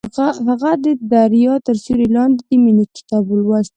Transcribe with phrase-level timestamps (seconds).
[0.49, 3.69] هغې د دریا تر سیوري لاندې د مینې کتاب ولوست.